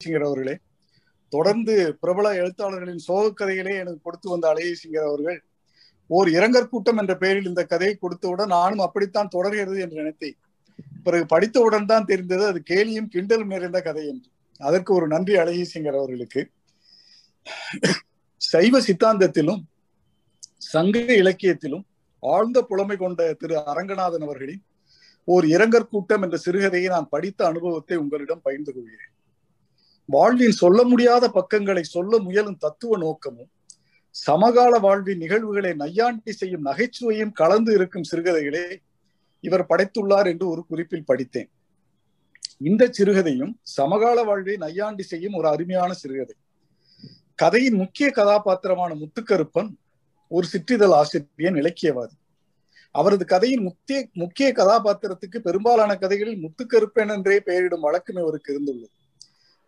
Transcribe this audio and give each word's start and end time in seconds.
Singer 0.00 0.26
அவர்களே 0.26 0.54
தொடர்ந்து 1.32 1.74
பிரபல 2.02 2.26
எழுத்தாளர்களின் 2.40 3.04
சோக 3.06 3.24
கதைகளே 3.40 3.72
எனக்கு 3.82 4.00
கொடுத்து 4.02 4.28
வந்த 4.32 4.46
அழகி 4.50 4.74
சிங்கர் 4.82 5.08
அவர்கள் 5.08 5.38
ஓர் 6.10 6.28
இரங்கற் 6.34 6.68
கூட்டம் 6.72 7.00
என்ற 7.02 7.14
பெயரில் 7.22 7.48
இந்த 7.50 7.62
கதையை 7.72 7.94
கொடுத்தவுடன் 8.02 8.54
நானும் 8.56 8.84
அப்படித்தான் 8.84 9.32
தொடர்கிறது 9.34 9.78
என்று 9.84 9.98
நினைத்தேன். 10.02 10.36
பிறகு 11.06 11.24
படித்தவுடன் 11.32 11.90
தான் 11.92 12.08
தெரிந்தது 12.10 12.44
அது 12.50 12.60
கேலியும் 12.70 13.10
கிண்டலும் 13.14 13.52
நிறைந்த 13.54 13.78
கதை 13.88 14.04
என்று. 14.12 14.28
அதற்கு 14.60 14.90
ஒரு 14.98 15.06
நன்றி 15.14 15.34
அழகி 15.42 15.64
சிங்கர் 15.72 15.98
அவர்களுக்கு. 16.00 16.42
சைவ 18.40 18.80
சித்தாந்தத்திலும் 18.88 19.62
சங்க 20.72 20.98
இலக்கியத்திலும் 21.22 21.84
ஆழ்ந்த 22.22 22.58
புலமை 22.70 22.96
கொண்ட 22.96 23.30
திரு 23.42 23.56
அரங்கநாதன் 23.72 24.26
அவர்களின் 24.26 24.64
ஓர் 25.28 25.44
இரங்கற் 25.54 25.90
கூட்டம் 25.92 26.22
என்ற 26.24 26.36
சிறுகதையை 26.46 26.88
நான் 26.96 27.12
படித்த 27.14 27.40
அனுபவத்தை 27.50 27.96
உங்களிடம் 28.02 28.44
பகிர்ந்து 28.46 28.72
கொள்கிறேன். 28.72 29.14
வாழ்வின் 30.10 30.58
சொல்ல 30.62 30.84
முடியாத 30.84 31.24
பக்கங்களை 31.28 31.82
சொல்ல 31.82 32.18
முயலும் 32.18 32.56
தத்துவ 32.56 32.96
நோக்கமும் 32.98 33.50
சமகால 34.10 34.78
வாழ்வின் 34.78 35.18
நிகழ்வுகளை 35.18 35.72
நையாண்டி 35.72 36.32
செய்யும் 36.32 36.64
நகைச்சுவையும் 36.64 37.32
கலந்து 37.32 37.74
இருக்கும் 37.74 38.02
சிறுகதைகளை 38.02 38.62
இவர் 39.40 39.66
படைத்துள்ளார் 39.68 40.26
என்று 40.26 40.48
ஒரு 40.48 40.62
குறிப்பில் 40.66 41.04
படித்தேன். 41.04 41.50
இந்த 42.58 42.90
சிறுகதையும் 42.98 43.52
சமகால 43.62 44.22
வாழ்வை 44.22 44.56
நையாண்டி 44.56 45.02
செய்யும் 45.02 45.32
ஒரு 45.32 45.48
அருமையான 45.48 45.92
சிறுகதை. 45.92 46.36
கதையின் 47.34 47.74
முக்கிய 47.74 48.10
கதாபாத்திரமான 48.10 48.94
முத்துக்கருப்பன் 48.94 49.70
ஒரு 50.28 50.46
சிற்றிதழ் 50.52 50.92
ஆசிரியன் 50.92 51.58
இலக்கியவாதி. 51.60 52.16
அவரது 52.90 53.24
கதையின் 53.24 53.62
முக்கிய 53.62 54.08
முக்கிய 54.12 54.52
கதாபாத்திரத்துக்கு 54.52 55.38
பெரும்பாலான 55.38 55.96
கதைகளில் 55.96 56.42
முத்துக்கருப்பன் 56.42 57.12
என்றே 57.16 57.40
பெயரிடும் 57.40 57.80
வழக்கம் 57.80 58.16
இவருக்கு 58.16 58.50
இருந்துள்ளது. 58.52 58.96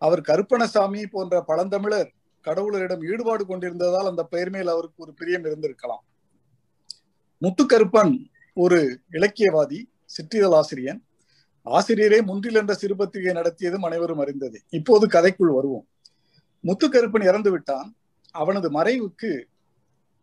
அவர் 0.01 0.21
கருப்பணசாமி 0.21 1.07
போன்ற 1.07 1.45
பழந்தமிழர் 1.49 2.11
கடவுளரிடம் 2.45 3.03
ஈடுபாடு 3.11 3.47
கொண்டிருந்ததால் 3.47 4.07
அந்த 4.07 4.25
பெயர் 4.25 4.51
மேல் 4.51 4.67
அவருக்கு 4.67 5.03
ஒரு 5.03 5.15
பிரியம் 5.15 5.45
இருந்திருக்கலாம். 5.45 6.05
முத்துக்கருப்பன் 7.43 8.15
ஒரு 8.55 9.01
இலக்கியவாதி 9.13 9.81
சிற்றிதழ் 10.05 10.55
ஆசிரியன். 10.55 11.05
ஆசிரியரே 11.67 12.23
முன்றில் 12.23 12.55
என்ற 12.55 12.75
சிறுபத்திரிகை 12.75 13.35
நடத்தியதும் 13.35 13.87
அனைவரும் 13.89 14.19
அறிந்தது. 14.19 14.63
இப்போது 14.71 15.07
கதைக்குள் 15.07 15.55
வருவோம். 15.55 15.89
முத்துக்கருப்பன் 16.65 17.25
இறந்து 17.25 17.51
விட்டான். 17.51 17.97
அவனது 18.31 18.69
மறைவுக்கு 18.71 19.45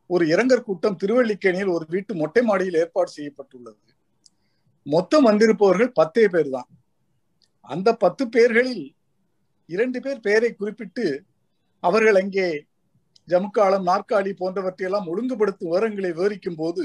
ஒரு 0.07 0.25
இரங்கற் 0.25 0.61
கூட்டம் 0.61 0.97
திருவள்ளிக்கேணியில் 1.03 1.73
ஒரு 1.73 1.85
வீட்டு 1.89 2.15
மொட்டை 2.15 2.43
மாடியில் 2.43 2.73
ஏற்பாடு 2.73 3.09
செய்யப்பட்டுள்ளது. 3.09 3.77
மொத்தம் 4.83 5.23
வந்திருப்பவர்கள் 5.23 5.91
பத்தே 5.91 6.27
பேர் 6.27 6.49
தான் 6.49 6.69
அந்த 7.61 7.95
பத்து 7.95 8.25
பேர்களில் 8.25 8.85
இரண்டு 9.67 9.99
பேர் 10.01 10.19
பெயரை 10.19 10.53
குறிப்பிட்டு 10.53 11.23
அவர்கள் 11.79 12.15
அங்கே 12.15 12.65
ஜமுக்காலம் 13.27 13.87
நாற்காலி 13.89 14.31
போன்றவற்றையெல்லாம் 14.39 15.09
ஒழுங்குபடுத்தும் 15.11 15.69
விவரங்களை 15.69 16.11
விவரிக்கும் 16.13 16.55
போது 16.55 16.83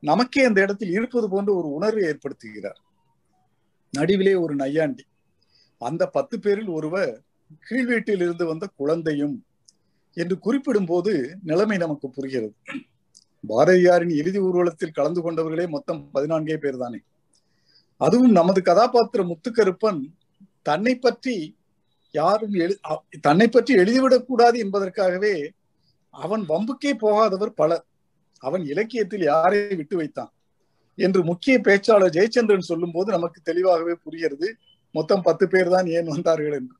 நமக்கே 0.00 0.44
அந்த 0.44 0.60
இடத்தில் 0.60 0.90
இருப்பது 0.90 1.28
போன்ற 1.28 1.54
ஒரு 1.54 1.68
உணர்வை 1.72 2.02
ஏற்படுத்துகிறார். 2.04 2.80
நடுவிலே 3.90 4.34
ஒரு 4.34 4.54
நையாண்டி. 4.54 5.04
அந்த 5.78 6.06
பத்து 6.06 6.40
பேரில் 6.40 6.68
ஒருவர் 6.68 7.22
கீழ் 7.68 7.86
வீட்டில் 7.86 8.20
இருந்து 8.20 8.46
வந்த 8.46 8.70
குழந்தையும் 8.76 9.44
என்று 10.16 10.38
குறிப்பிடும் 10.38 10.86
போது 10.86 11.38
நிலைமை 11.42 11.76
நமக்கு 11.76 12.10
புரிகிறது. 12.10 12.54
பாரதியாரின் 13.48 14.10
இறுதி 14.10 14.38
ஊர்வலத்தில் 14.38 14.92
கலந்து 14.92 15.20
கொண்டவர்களே 15.22 15.66
மொத்தம் 15.68 16.10
பதினான்கே 16.14 16.56
பேர் 16.56 16.76
தானே. 16.76 16.98
அதுவும் 17.96 18.30
நமது 18.30 18.62
கதாபாத்திர 18.62 19.24
முத்துக்கருப்பன் 19.24 20.00
தன்னை 20.62 20.94
பற்றி 20.94 21.56
யாரும் 22.14 22.54
எழு 22.64 22.74
தன்னை 23.26 23.46
பற்றி 23.48 23.72
எழுதிவிடக்கூடாது 23.82 24.56
என்பதற்காகவே 24.64 25.34
அவன் 26.14 26.42
வம்புக்கே 26.50 26.92
போகாதவர் 27.02 27.52
பலர். 27.60 27.84
அவன் 28.42 28.64
இலக்கியத்தில் 28.72 29.24
யாரை 29.32 29.60
விட்டு 29.80 29.96
வைத்தான்? 29.96 30.32
என்று 30.98 31.20
முக்கிய 31.30 31.54
பேச்சாளர் 31.58 32.14
ஜெயச்சந்திரன் 32.16 32.68
சொல்லும் 32.70 32.94
போது 32.96 33.08
நமக்கு 33.16 33.38
தெளிவாகவே 33.42 33.94
புரிகிறது 34.04 34.48
மொத்தம் 34.94 35.24
பத்து 35.28 35.44
பேர் 35.48 35.72
தான் 35.74 35.86
ஏன் 35.96 36.10
வந்தார்கள் 36.12 36.56
என்று. 36.58 36.76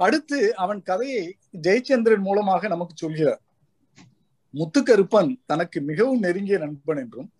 அடுத்து 0.00 0.38
அவன் 0.64 0.80
கதையை 0.88 1.22
ஜெயச்சந்திரன் 1.66 2.26
மூலமாக 2.28 2.68
நமக்கு 2.68 2.94
சொல்கிறார். 2.96 3.40
முத்துக்கருப்பன் 4.54 5.30
தனக்கு 5.50 5.78
மிகவும் 5.90 6.22
நெருங்கிய 6.24 6.56
நண்பன் 6.58 7.00
என்றும் 7.04 7.30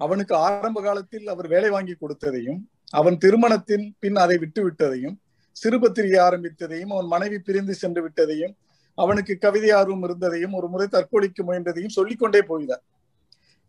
அவனுக்கு 0.00 0.34
ஆரம்ப 0.44 0.78
காலத்தில் 0.82 1.26
அவர் 1.32 1.48
வேலை 1.48 1.70
வாங்கி 1.70 1.94
கொடுத்ததையும் 1.96 2.60
அவன் 2.90 3.16
திருமணத்தின் 3.24 3.84
பின் 4.02 4.18
அதை 4.24 4.36
விட்டு 4.38 4.60
விட்டதையும் 4.66 5.16
சிறுபத்திரிகை 5.54 6.20
ஆரம்பித்ததையும் 6.20 6.92
அவன் 6.92 7.06
மனைவி 7.06 7.38
பிரிந்து 7.38 7.74
சென்று 7.74 8.08
விட்டதையும் 8.08 8.54
அவனுக்கு 8.94 9.38
கவிதை 9.38 9.70
ஆர்வம் 9.70 10.02
இருந்ததையும் 10.02 10.52
ஒரு 10.52 10.68
முறை 10.68 10.86
தற்கொலைக்கு 10.92 11.42
முயன்றதையும் 11.46 11.88
சொல்லிக்கொண்டே 11.88 12.42
போகிறார். 12.42 12.84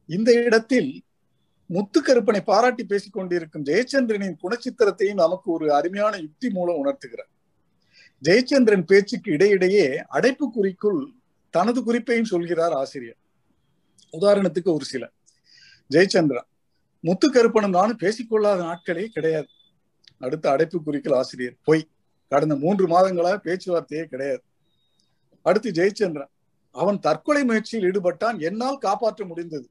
இந்த 0.07 0.31
இடத்தில் 0.43 1.03
முத்துக்கருப்பனை 1.69 2.39
பாராட்டி 2.39 2.83
பேசிக் 2.83 3.13
கொண்டிருக்கும் 3.13 3.63
ஜெயச்சந்திரனின் 3.63 4.37
குணச்சித்திரத்தையும் 4.43 5.13
நமக்கு 5.13 5.51
ஒரு 5.51 5.73
அருமையான 5.73 6.17
யுக்தி 6.17 6.49
மூலம் 6.49 6.85
உணர்த்துகிறார். 6.85 7.31
ஜெயச்சந்திரன் 8.23 8.85
பேச்சுக்கு 8.85 9.31
இடையிடையே 9.31 10.03
அடைப்பு 10.07 10.51
குறிக்குள் 10.51 11.05
தனது 11.49 11.83
குறிப்பையும் 11.83 12.25
சொல்கிறார் 12.25 12.71
ஆசிரியர். 12.71 13.17
உதாரணத்துக்கு 14.11 14.73
ஒரு 14.73 14.85
சில. 14.85 15.09
ஜெயச்சந்திரன் 15.89 16.49
முத்துக்கருப்பனும் 17.03 17.69
நானும் 17.69 17.99
பேசிக்கொள்ளாத 17.99 18.63
நாட்களே 18.63 19.05
கிடையாது. 19.05 19.47
அடுத்த 20.19 20.49
அடைப்பு 20.49 20.83
குறிக்கல் 20.83 21.17
ஆசிரியர். 21.17 21.55
பொய் 21.63 21.87
கடந்த 22.27 22.55
மூன்று 22.55 22.87
மாதங்களா 22.87 23.37
பேச்சுவார்த்தையே 23.37 24.03
கிடையாது. 24.03 24.43
அடுத்து 25.41 25.71
ஜெயச்சந்திரன். 25.71 26.29
அவன் 26.71 26.99
தற்கொலை 26.99 27.43
முயற்சியில் 27.43 27.91
ஈடுபட்டான். 27.91 28.39
என்னால் 28.39 28.77
காப்பாற்ற 28.77 29.25
முடிந்தது. 29.25 29.69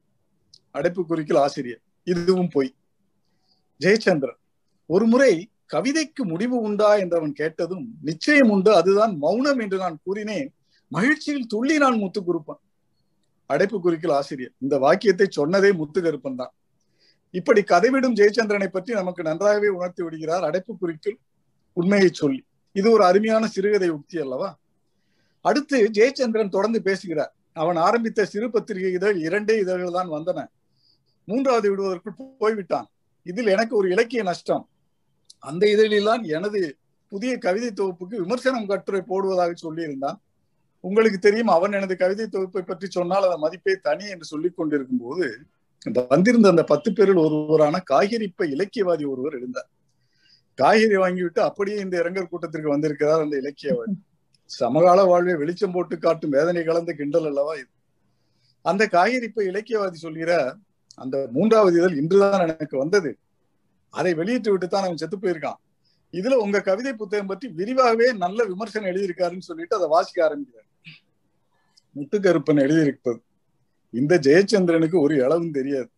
அடைப்பு 0.71 1.05
குறிக்கல் 1.05 1.37
ஆசிரியர். 1.37 1.81
இதுவும் 2.03 2.49
பொய். 2.49 2.75
ஜெயச்சந்திரன். 3.79 4.37
ஒரு 4.85 5.05
முறை 5.05 5.49
கவிதைக்கு 5.73 6.23
முடிவு 6.23 6.59
உண்டா 6.59 6.95
என்று 6.95 7.17
அவன் 7.17 7.33
கேட்டதும் 7.33 7.97
நிச்சயம் 8.01 8.49
உண்டு 8.49 8.75
அதுதான் 8.75 9.17
மௌனம் 9.17 9.59
என்று 9.59 9.77
நான் 9.77 9.99
கூறினேன். 10.03 10.53
மகிழ்ச்சியில் 10.87 11.47
துள்ளி 11.47 11.77
நான் 11.77 11.97
முத்து 11.97 12.23
குறுப்பன் 12.23 12.61
அடைப்பு 13.45 13.81
குறிக்கல் 13.81 14.11
ஆசிரியர். 14.11 14.51
இந்த 14.57 14.77
வாக்கியத்தை 14.77 15.27
சொன்னதே 15.35 15.75
முத்து 15.75 16.01
கருப்பன் 16.01 16.35
தான். 16.35 16.53
இப்படி 17.39 17.61
கதைவிடும் 17.63 18.17
ஜெயச்சந்திரனை 18.19 18.67
பற்றி 18.67 18.91
நமக்கு 18.93 19.21
நன்றாகவே 19.23 19.69
உணர்த்தி 19.77 20.01
விடுகிறார் 20.03 20.43
அடைப்பு 20.43 20.73
குறிக்கில் 20.77 21.17
உண்மையை 21.77 22.09
சொல்லி. 22.11 22.41
இது 22.75 22.87
ஒரு 22.91 23.03
அருமையான 23.05 23.47
சிறுகதை 23.47 23.89
உக்தி 23.91 24.17
அல்லவா? 24.21 24.49
அடுத்து 25.45 25.77
ஜெயச்சந்திரன் 25.97 26.55
தொடர்ந்து 26.55 26.79
பேசுகிறார். 26.81 27.33
அவன் 27.53 27.77
ஆரம்பித்த 27.87 28.25
சிறு 28.25 28.47
பத்திரிகை 28.51 28.91
இதழ் 28.91 29.17
இரண்டே 29.27 29.55
இதழ்கள் 29.59 29.97
தான் 29.97 30.13
வந்தன. 30.15 30.39
மூன்றாவது 31.27 31.67
விடுவதற்குள் 31.71 32.17
போய்விட்டான். 32.37 32.87
இதில் 33.25 33.53
எனக்கு 33.55 33.73
ஒரு 33.75 33.87
இலக்கிய 33.89 34.23
நஷ்டம். 34.23 34.63
அந்த 35.49 35.63
இதழில்தான் 35.67 36.23
எனது 36.37 36.61
புதிய 37.11 37.33
கவிதை 37.37 37.69
தொகுப்புக்கு 37.71 38.15
விமர்சனம் 38.23 38.69
கட்டுரை 38.71 39.01
போடுவதாக 39.09 39.51
சொல்லியிருந்தான். 39.63 40.17
உங்களுக்கு 40.83 41.19
தெரியும் 41.19 41.51
அவன் 41.57 41.75
எனது 41.77 41.95
கவிதை 41.97 42.25
தொகுப்பை 42.27 42.61
பற்றி 42.61 42.87
சொன்னால் 42.87 43.27
அதன் 43.27 43.43
மதிப்பே 43.45 43.73
தனி 43.81 44.05
என்று 44.13 44.25
சொல்லிக் 44.25 44.57
கொண்டிருக்கும் 44.57 45.03
போது 45.05 45.27
வந்திருந்த 45.93 46.49
அந்த 46.49 46.63
பத்து 46.63 46.93
பேரில் 46.93 47.15
ஒருவரான 47.15 47.83
காய்கறிப்ப 47.89 48.45
இலக்கியவாதி 48.45 49.07
ஒருவர் 49.07 49.35
இருந்தார் 49.35 49.69
காய்கறி 50.53 50.95
வாங்கிவிட்டு 50.95 51.39
அப்படியே 51.39 51.77
இந்த 51.77 51.99
இரங்கல் 51.99 52.27
கூட்டத்திற்கு 52.27 52.69
வந்திருக்கிறார் 52.69 53.21
அந்த 53.21 53.41
இலக்கியவாதி. 53.41 53.95
சமகால 54.45 55.03
வாழ்வை 55.03 55.35
வெளிச்சம் 55.35 55.71
போட்டு 55.71 55.97
காட்டும் 55.97 56.29
வேதனை 56.29 56.63
கலந்த 56.63 56.93
கிண்டல் 56.93 57.25
அல்லவா 57.25 57.53
இது? 57.53 57.67
அந்த 58.61 58.89
காய்கறிப்ப 58.91 59.41
இலக்கியவாதி 59.41 59.91
சொல்கிற 59.91 60.55
அந்த 60.95 61.27
மூன்றாவது 61.31 61.77
இதழ் 61.77 61.97
இன்றுதான் 61.97 62.41
எனக்கு 62.41 62.77
வந்தது. 62.77 63.17
அதை 63.89 64.13
வெளியிட்டு 64.13 64.51
விட்டு 64.51 64.67
தான் 64.67 64.83
அவன் 64.83 64.97
செத்து 64.97 65.17
போயிருக்கான். 65.17 65.59
இதுல 66.11 66.33
உங்க 66.33 66.61
கவிதை 66.61 66.93
புத்தகம் 66.93 67.27
பற்றி 67.27 67.47
விரிவாகவே 67.47 68.13
நல்ல 68.13 68.43
விமர்சனம் 68.43 68.89
எழுதியிருக்காருன்னு 68.89 69.39
சொல்லிட்டு 69.39 69.75
அதை 69.75 69.87
வாசிக்க 69.87 70.23
ஆரம்பிக்கிறார். 70.23 70.69
முத்துக்கருப்பன் 71.95 72.63
எழுதியிருப்பது. 72.65 73.24
இந்த 73.89 74.19
ஜெயச்சந்திரனுக்கு 74.21 74.99
ஒரு 74.99 75.15
இளவும் 75.15 75.51
தெரியாது. 75.51 75.89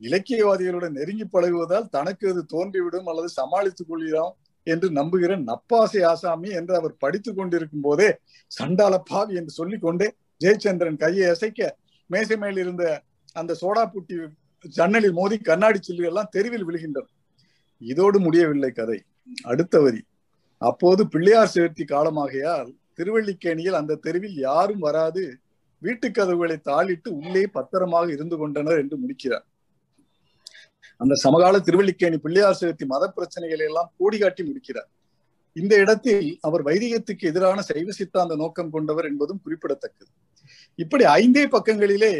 இலக்கியவாதிகளுடன் 0.00 0.88
நெருங்கி 0.88 1.24
பழகுவதால் 1.24 1.88
தனக்கு 1.88 2.28
அது 2.28 2.46
தோன்றிவிடும் 2.52 3.08
அல்லது 3.08 3.28
சமாளித்துக் 3.28 3.88
கொள்கிறோம் 3.88 4.36
என்று 4.64 4.90
நம்புகிற 4.90 5.36
நப்பாசை 5.44 6.04
ஆசாமி 6.04 6.48
என்று 6.48 6.76
அவர் 6.76 6.96
படித்துக் 6.96 7.36
கொண்டிருக்கும் 7.36 7.80
போதே 7.80 8.18
சண்டால 8.58 8.98
பாவி 9.04 9.34
என்று 9.34 9.50
சொல்லி 9.50 9.78
கொண்டே 9.78 10.14
ஜெயச்சந்திரன் 10.44 10.96
கையை 10.96 11.28
அசைக்க 11.28 11.76
மேசை 12.06 12.36
மேல் 12.36 12.56
இருந்த 12.56 13.02
அந்த 13.32 13.56
சோடா 13.60 13.90
புட்டி 13.94 14.28
ஜன்னலில் 14.68 15.12
மோதி 15.12 15.38
கண்ணாடி 15.38 15.78
சில்லுகள் 15.78 16.06
எல்லாம் 16.06 16.28
தெருவில் 16.30 16.68
விழுகின்றன. 16.68 17.06
இதோடு 17.78 18.20
முடியவில்லை 18.20 18.70
கதை. 18.70 19.02
அடுத்த 19.42 19.80
வரி. 19.80 20.02
அப்போது 20.58 21.08
பிள்ளையார் 21.08 21.50
சேர்த்தி 21.54 21.84
காலமாகையால் 21.88 22.74
திருவள்ளிக்கேணியில் 22.96 23.70
அந்த 23.70 23.94
தெருவில் 23.94 24.34
யாரும் 24.34 24.78
வராது 24.78 25.38
வீட்டு 25.82 26.08
கதவுகளை 26.10 26.56
தாளிட்டு 26.68 27.08
உள்ளே 27.20 27.44
பத்திரமாக 27.56 28.06
இருந்து 28.12 28.36
கொண்டனர் 28.36 28.80
என்று 28.82 28.96
முடிக்கிறார். 29.02 29.46
அந்த 31.00 31.14
சமகால 31.24 31.56
திருவள்ளிக்கேணி 31.66 32.18
பிள்ளையார் 32.24 32.60
சேர்த்தி 32.60 32.84
மத 32.92 33.04
பிரச்சனைகளை 33.16 33.64
எல்லாம் 33.70 33.90
கோடி 33.98 34.18
காட்டி 34.18 34.42
முடிக்கிறார். 34.42 34.88
இந்த 35.56 35.74
இடத்தில் 35.82 36.28
அவர் 36.40 36.62
வைதிகத்துக்கு 36.62 37.28
எதிரான 37.30 37.58
சைவ 37.68 37.90
சித்தாந்த 37.90 38.34
நோக்கம் 38.36 38.72
கொண்டவர் 38.74 39.08
என்பதும் 39.10 39.42
குறிப்பிடத்தக்கது. 39.44 40.10
இப்படி 40.78 41.04
ஐந்தே 41.20 41.44
பக்கங்களிலே 41.46 42.14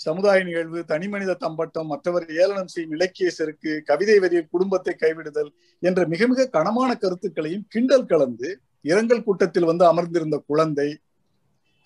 சமுதாய 0.00 0.38
நிகழ்வு 0.44 0.78
தனி 0.84 1.06
மனித 1.08 1.32
தம்பட்டம் 1.34 1.90
மற்றவர் 1.92 2.26
ஏளனம் 2.42 2.70
செய்யும் 2.74 2.94
இலக்கிய 2.96 3.30
செருக்கு 3.30 3.72
கவிதை 3.84 4.16
வரியில் 4.18 4.50
குடும்பத்தை 4.50 4.92
கைவிடுதல் 5.02 5.50
என்ற 5.82 6.06
மிக 6.06 6.26
மிக 6.26 6.48
கனமான 6.56 6.90
கருத்துக்களையும் 6.94 7.66
கிண்டல் 7.68 8.06
கலந்து 8.06 8.50
இரங்கல் 8.80 9.24
கூட்டத்தில் 9.24 9.68
வந்து 9.70 9.84
அமர்ந்திருந்த 9.84 10.36
குழந்தை 10.46 10.88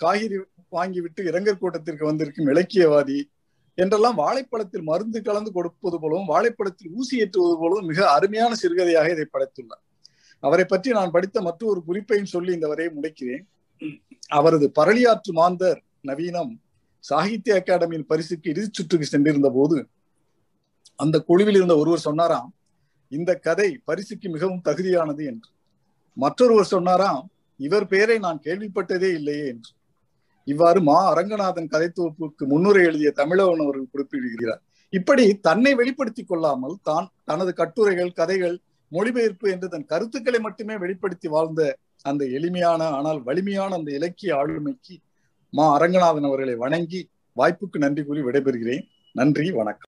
காய்கறி 0.04 0.36
வாங்கிவிட்டு 0.76 1.22
இரங்கல் 1.30 1.60
கூட்டத்திற்கு 1.62 2.04
வந்திருக்கும் 2.10 2.50
இலக்கியவாதி 2.52 3.18
என்றெல்லாம் 3.78 4.18
வாழைப்பழத்தில் 4.22 4.88
மருந்து 4.90 5.18
கலந்து 5.28 5.50
கொடுப்பது 5.56 5.96
போலவும் 6.02 6.28
வாழைப்பழத்தில் 6.32 6.92
ஊசி 6.98 7.14
ஏற்றுவது 7.22 7.54
போலவும் 7.62 7.88
மிக 7.90 8.00
அருமையான 8.16 8.52
சிறுகதையாக 8.60 9.08
இதை 9.14 9.26
படைத்துள்ளார். 9.32 9.82
அவரை 10.42 10.64
பற்றி 10.72 10.90
நான் 10.98 11.14
படித்த 11.16 11.40
மற்றொரு 11.46 11.80
குறிப்பையும் 11.88 12.32
சொல்லி 12.34 12.50
இந்த 12.56 12.66
வரையை 12.72 12.90
முடைக்கிறேன். 12.96 13.44
அவரது 14.38 14.66
பரளியாற்று 14.78 15.32
மாந்தர் 15.38 15.80
நவீனம் 16.08 16.52
சாகித்ய 17.04 17.56
அகாடமியின் 17.60 18.08
பரிசுக்கு 18.10 18.50
இறுதிச் 18.52 18.76
சுற்றுக்கு 18.78 19.06
சென்றிருந்த 19.12 19.48
போது 19.56 19.76
அந்த 21.02 21.16
குழுவில் 21.28 21.58
இருந்த 21.60 21.74
ஒருவர் 21.82 22.06
சொன்னாராம் 22.08 22.50
இந்த 23.12 23.30
கதை 23.46 23.70
பரிசுக்கு 23.88 24.28
மிகவும் 24.34 24.64
தகுதியானது 24.68 25.22
என்று. 25.30 25.50
மற்றொருவர் 26.16 26.72
சொன்னாராம் 26.74 27.24
இவர் 27.60 27.86
பெயரை 27.92 28.16
நான் 28.26 28.44
கேள்விப்பட்டதே 28.46 29.10
இல்லையே 29.18 29.44
என்று. 29.52 29.70
இவ்வாறு 30.44 30.80
மா 30.80 30.96
அரங்கநாதன் 31.12 31.72
கதை 31.74 31.88
தொகுப்புக்கு 31.88 32.44
முன்னுரை 32.46 32.82
எழுதிய 32.84 33.10
தமிழவன் 33.16 33.62
அவர்கள் 33.64 33.92
குறிப்பிடுகிறார். 33.92 34.62
இப்படி 34.92 35.24
தன்னை 35.40 35.74
வெளிப்படுத்திக் 35.74 36.28
கொள்ளாமல் 36.28 36.76
தான் 36.82 37.06
தனது 37.24 37.52
கட்டுரைகள் 37.52 38.12
கதைகள் 38.12 38.56
மொழிபெயர்ப்பு 38.92 39.46
என்று 39.50 39.68
தன் 39.68 39.90
கருத்துக்களை 39.92 40.40
மட்டுமே 40.40 40.74
வெளிப்படுத்தி 40.76 41.28
வாழ்ந்த 41.28 41.62
அந்த 42.02 42.24
எளிமையான 42.38 42.82
ஆனால் 42.88 43.20
வலிமையான 43.22 43.74
அந்த 43.74 43.90
இலக்கிய 43.98 44.36
ஆளுமைக்கு 44.40 44.96
மா 45.52 45.66
அரங்கநாதன் 45.78 46.28
அவர்களை 46.28 46.54
வணங்கி 46.54 47.00
வாய்ப்புக்கு 47.36 47.78
நன்றி 47.78 48.02
கூறி 48.04 48.20
விடைபெறுகிறேன். 48.20 48.84
நன்றி 49.14 49.50
வணக்கம். 49.50 49.90